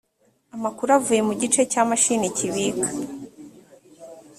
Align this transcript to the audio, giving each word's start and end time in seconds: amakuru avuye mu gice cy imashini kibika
amakuru 0.55 0.89
avuye 0.97 1.21
mu 1.27 1.33
gice 1.41 1.61
cy 1.71 1.77
imashini 1.83 2.27
kibika 2.37 2.87